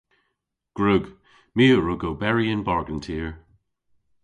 Gwrug. 0.77 1.05
My 1.55 1.65
a 1.75 1.77
wrug 1.79 2.01
oberi 2.09 2.45
yn 2.53 2.65
bargen 2.67 3.01
tir. 3.05 3.29